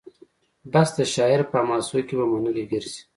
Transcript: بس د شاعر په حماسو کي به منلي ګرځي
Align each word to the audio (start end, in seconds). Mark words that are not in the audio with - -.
بس 0.71 0.89
د 0.97 0.99
شاعر 1.13 1.41
په 1.51 1.55
حماسو 1.61 1.99
کي 2.07 2.13
به 2.19 2.25
منلي 2.31 2.63
ګرځي 2.71 3.01